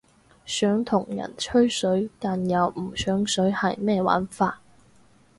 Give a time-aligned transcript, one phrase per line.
[0.47, 4.59] 想同人吹水但又唔上水係咩玩法？